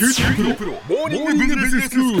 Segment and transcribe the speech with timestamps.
[0.00, 2.20] 九州大学モーニングビジネススクー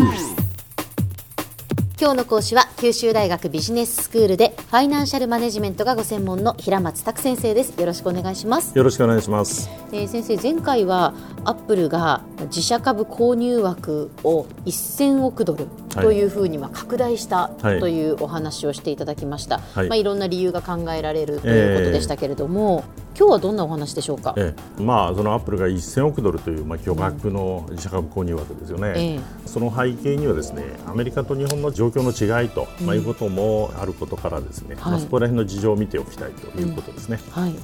[1.98, 7.80] 今日の講師は九州大学ビジネススクールでファイナンシャルマネジメントがご専門の平松卓先生です。
[7.80, 9.70] よろしくお願いします、よろしくお願いします。
[9.92, 11.14] えー先生前回は
[11.46, 16.04] アップルが自社株購入枠を1000億ドルはい。
[16.04, 17.80] というふうにまあ拡大したはい。
[17.80, 19.88] というお話をしていただきました、はい。
[19.88, 22.84] まあいろんな理由が考えられるということでしたけれども、
[23.20, 28.94] 今日はどんなお話でしょうか、ええ、まあそのアップルが1000億ドルというまあ巨額の自社株購入枠ですよね。
[28.96, 29.20] ええ。
[29.44, 34.92] その背景にはですね、アメリカと日本の状況の違いと、まあいうこともあることからですね、はい。
[34.92, 37.20] まあそこら辺の事情を見ておきたいということですね。
[37.30, 37.54] はい。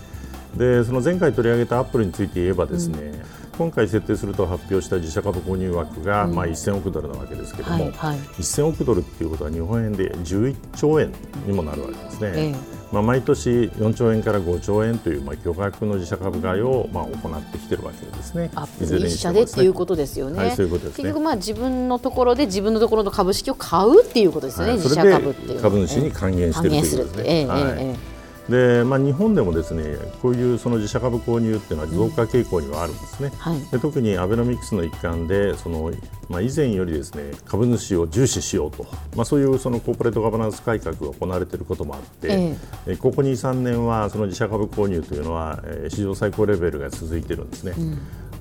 [0.58, 3.24] でその前回取り上げたアップルについて言えばですね、
[3.56, 11.12] 今回設定すると発表した自社株購入枠が、まあ1000億ドルなわけですけども、はいはい1000億ドルっていうことは日本円で11兆円
[11.46, 12.32] にもなるわけですね。
[12.34, 18.50] ええまあ、毎年4兆円から5兆円というまあ巨額の自社株買いをまあ行ってきているわけですね。
[18.54, 20.38] アップいずれにル一社でっていうことですよね。
[20.38, 24.74] はいそういうことですね結局まあ自分のところで自分のところの株式を買うっていうことですよね。
[24.74, 27.50] 自社はいそれ株っていう株主に還元しているということです還元するってええね。
[27.50, 28.15] はい
[28.48, 33.32] でまあ、日本でもですねこういうその自社株購入っていうのは増加傾向にはあるんですね。
[33.38, 35.90] はいで特にアベノミクスの一環でその、
[36.28, 47.74] まあ、以前よりですね株主を重視しようと、まあ、そういうそのコーポレートガバナンス改革が行われていることもあって、ええここ2、3年はその自社株購入というのは、えー史上最高レベルが続いているんですね。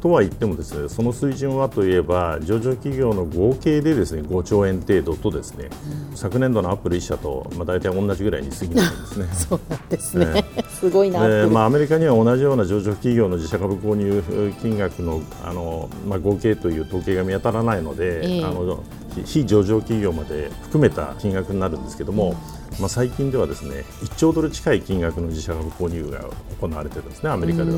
[0.06, 5.68] とは言ってもですねその水準はといえば上場企業の合計でですね5兆円程度とですね、
[6.14, 9.28] 昨年度のアップル1社と、まあ、大体同じぐらいに過ぎないんですね。
[9.34, 10.26] そうなんですね。
[10.26, 11.22] ねすごいな。
[11.22, 14.24] アップルでまあ、アメリカには同じような上場企業の自社株購入
[14.62, 18.84] 金額のあの、まあ、合計という統計が見当たらないので、ええあの
[19.24, 22.36] 非非上場企業まで含めた金額になるんですけども、
[22.80, 26.26] まあ、最近ではですね1兆ドル近い金額の自社株購入が
[26.60, 27.78] 行われてるんですね、アメリカでは。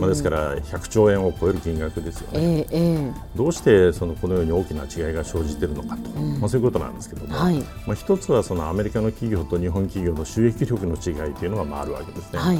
[0.00, 2.60] まあ、ですから100兆円を超える金額ですよね。
[2.60, 7.58] えええどうしてそのこのように大きな違いが生じているのかと、まあ、そういうことなんですけども、はい。
[7.86, 12.34] まあ、一つはそのアメリカの企業と日本企業の収益力の違いというのがまああるわけですね。
[12.34, 12.58] えはい。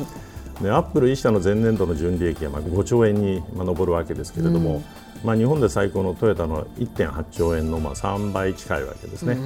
[0.62, 4.82] でアップル1社の前年度の純利益はまあ5兆円にまあ上るわけですけれども、
[5.24, 9.36] まあ、日本で最高のトヨタの1.8兆円のまあ3倍近いわけですね。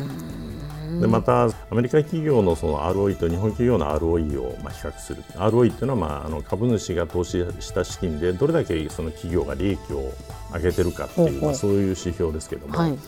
[1.01, 10.13] でまた、アメリカ企業のその ROE と日本企業の ROE をまあ比較する、ROE というのはまああの株主が投資した資金でどれだけその企業が利益を
[10.53, 12.99] 上げてるかっていう、まあ、そういう指標ですけども、はい。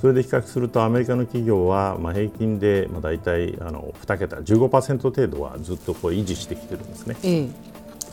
[0.00, 7.16] それで比較するとアメリカの企業はまあ平均でまあ大体あの2桁15%程度はずっとこう維持してきてるんですね。
[7.22, 7.69] ええ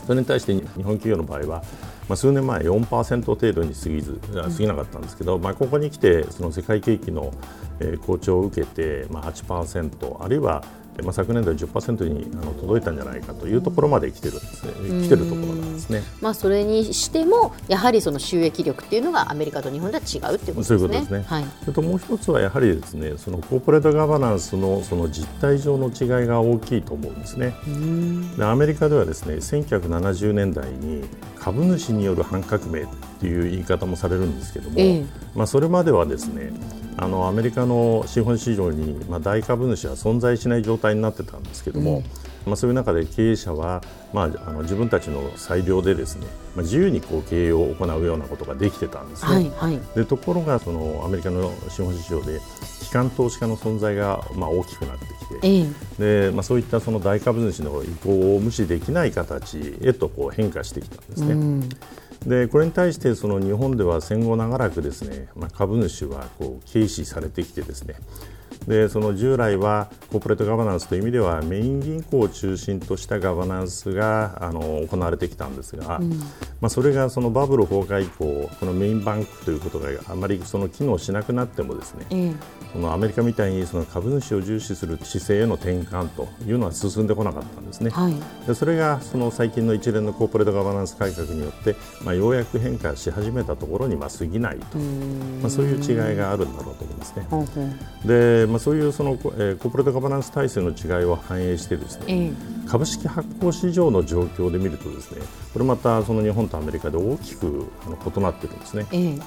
[0.08, 1.62] それに対して日本企業の場合は、
[2.08, 7.34] まあ、数年前4%程度に過ぎずあ過ぎなかったんですけど、まあ、ここに来てその世界景気の
[7.80, 16.02] えー好調を受けて、まあ、8%あるいは、えーまあ、昨年度は10%にあの届いたんじゃないかというところまで来てるんですね来てるところなんですね。
[16.20, 20.64] まあそれにしてもやはりその収益力っていうのがアメリカと日本では違うっていうことですね。
[20.64, 21.24] そういうことですね。
[21.26, 21.44] はい。
[21.60, 27.54] それともう一つはやはりですね、そのコーポレートガバナンスのその実態上の違いが大きいと思うんですね。
[28.36, 31.04] でアメリカではですね、1970年代に
[31.48, 32.86] 株主による反革命っ
[33.20, 36.52] ていう言い方もされるんですけども、ええまあそれまではですね、
[36.98, 42.02] あのアメリカの資本市場にまあ大株主は存在しない状態になってたんですけども。
[42.46, 43.82] まあ、そういう中で経営者は、
[44.14, 46.26] まあ、あの自分たちの裁量でですね、
[46.56, 49.34] まあ、自由にこう経営を行うようなことができてたんですね。
[49.34, 49.80] はいはい。
[49.94, 52.40] でところがそのアメリカの資本市場で
[52.88, 55.10] 機関投資家の存在がまあ大きくなってき
[55.40, 55.46] て。
[55.46, 55.66] え
[56.00, 56.28] え。
[56.28, 61.68] で、まあ、そういったその大株主の意向を無視できない形へとこう変化してきたんですね。
[62.26, 67.94] でこれに対してその日本では戦後長らくですね、まあ、株主はこう軽視されてきてですね
[68.66, 76.00] でその従来はコーポレートガバナンスという意味ではメイン銀行を中心としたガバナンスがあの行われてきたんですが、
[76.60, 87.90] まあ、それがそのバブル崩壊以降このメインバンクということがあまりその機能しなくなってもですね、ええそのアメリカみたいにその株主を重視する姿勢への転換というのは進んでこなかったんですね。
[87.90, 88.14] はい。
[88.46, 97.26] でそれがその最近の一連のコーポレートガバナンス改革によって、まあ、ようやく変化し始めたところにまあ過ぎないと、まあ、そういう違いがあるんだろうと思いますね。
[97.30, 97.40] ほ
[98.42, 105.22] うほうで、まあ、そういうその、えーコーポレートガバナンス体制の違いを反映してですね、ええ株式発行市場の状況で見るとですね
[105.54, 108.86] これまたその日本とアメリカで大きくあの異なっているんですね。
[108.92, 109.18] ええ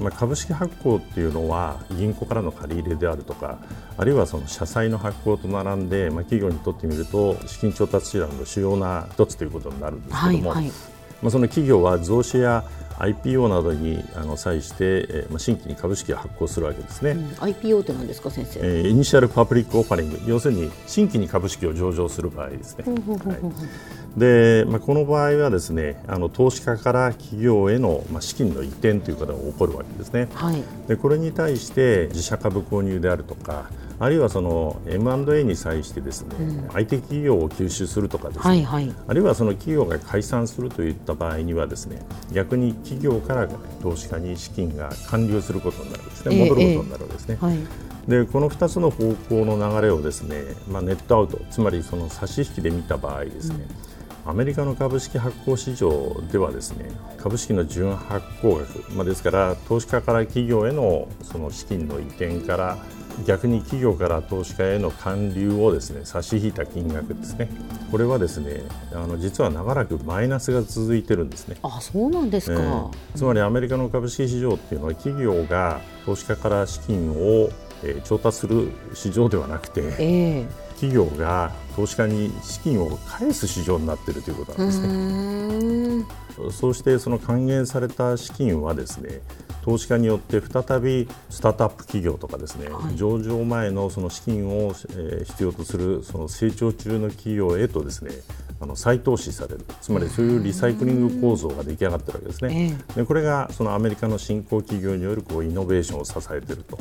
[0.00, 3.58] まあ、株式発行っていうのは銀行からの借り入れであるとか
[3.96, 10.72] あるいはその社債の発行と並んで、まあ、企業にとってみると資金調達手段の主要な一つということになるんですけども、はいはい。
[11.20, 12.64] まあ、その企業は増資や
[12.98, 22.84] IPO などにあの際して、えーまあ、新規に株式を発行するわけですね、うん、IPO って何ですか先生、えー、 Initial Public Offering 要するに新規に株式を上場する場合ですね、
[24.16, 42.02] で、まあ、この場合はですねあの投資家から企業への、まあ、資金の移転ということが起こるわけですね、はい、でこれに対して自社株購入であるとかあるいはその M&A に際してですね、うん、相手企業を吸収するとかですね、はいはい、あるいはその企業が解散するといった場合にはですね
[42.32, 43.48] 逆に企業から
[43.82, 46.36] 投資家に資金が還流することになるんですね。
[46.36, 47.38] 戻ることになるわけですね。
[47.42, 47.52] えーえ。
[47.54, 47.88] ーはい。
[48.08, 53.66] でこの2つの方向の流れをですね、まあ、ネットアウトつまりその差し引きで見た場合ですね、
[54.24, 62.78] うん、アメリカの株式発行市場ではですね株式の純発行額、まあ、ですから投資家から企業へのその資金の移転から
[63.26, 67.48] 逆に企業から投資家への還流をですね差し引いた金額ですね。
[67.90, 68.62] これはですね
[68.92, 71.56] あの実は長らくマイナスが続いてるんですね。
[71.62, 77.50] あそうなんですか、えー、つまりアメリカの株式市場っていうのは企業が投資家から資金を、
[77.82, 86.04] えー、調達する市場ではなくて、えー、企業が投資家に資金を返す市場になっているということなんですね。
[86.52, 89.20] そうしてその還元された資金はですね
[89.62, 98.12] 投資家によって再びスタートアップ企業とかですね、はい、上場前のその資金を、え必要とするその成長中の企業へとですね
[98.60, 99.64] あの再投資される。
[99.80, 106.76] つまりそういうリサイクリング構造が出来上がっているわけですね、でこれがそのアメリカの新興企業によるこうイノベーションを支えていると、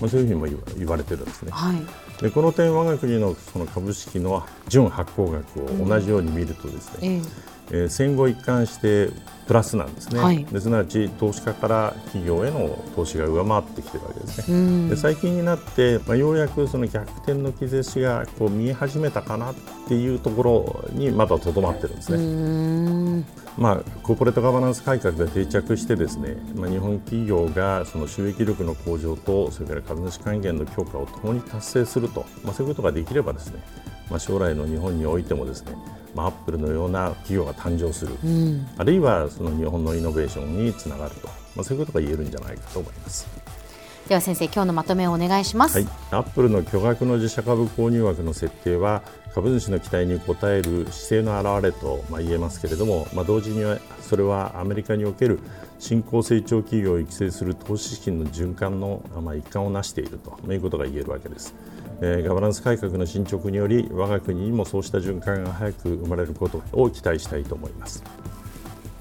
[0.00, 7.22] まあ、そういうふうにも言われているんですね、はい、でこの点我が国のその株式の純発行額を同じように見るとですね、
[7.70, 9.10] えー、戦後一貫して
[9.46, 14.88] プラスなんですね、はい、ですなわち投資家から企業への投資が上回ってきているわけですね。
[14.88, 19.54] で最近になって、まあ、ようやくその逆転の兆しがこう見え始めたかなっ
[19.86, 23.24] ていうところにまだとどまってるんですね。
[23.56, 33.60] まあ、コーポレートガバナンス改革が定着してですね、まあ、日本企業がその収益力の向上とそれから株主還元の強化をともに達成すると、まあ、そういうことができればですね、
[34.10, 35.74] まあ、将来の日本においてもですね
[36.16, 43.28] まあ、アップルのような企業が誕生する、うん、あるいはその日本のイノベーションにつながると、まあ、そういうことが言えるんじゃないかと思います。
[44.08, 49.02] では先生今日のまとめをお願いします、はい、アップルの巨額の自社株購入枠の設定は
[49.34, 55.40] 株主の期待に応える姿勢の表れとまあ言えますけれども、まあ、同時にはそれはアメリカにおける
[55.80, 61.52] 新興成長企業を育成する投資資金の循環のまあ一環を成しているということが言えるわけです。
[62.00, 68.02] えー、ガバナンス改革の進捗により我が国にもそうした循環が早く生まれることを期待したいと思います。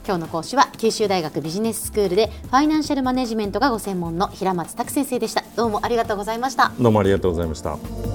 [0.05, 5.43] 今日の講師は九州大学ビジネススクールでファイナンシャルマネジメントがご専門の平松卓先生でした。
[5.55, 6.71] どうもありがとうございました。
[6.79, 8.14] どうもありがとうございました